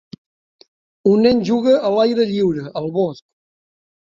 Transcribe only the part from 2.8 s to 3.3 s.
al bosc.